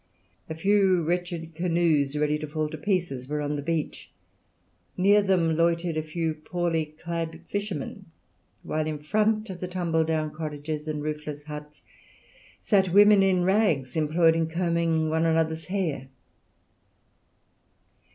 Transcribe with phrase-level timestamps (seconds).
[0.49, 4.09] A few wretched canoes, ready to fall to pieces, were on the beach;
[4.97, 8.05] near them loitered a few poorly clad fishermen;
[8.63, 11.83] while in front of the tumble down cottages and roofless huts
[12.59, 16.07] sat women in rags employed in combing one another's hair.